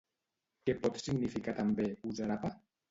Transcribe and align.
Què 0.69 0.75
pot 0.85 0.97
significar 1.03 1.57
també 1.61 1.89
"gusarapa"? 2.09 2.57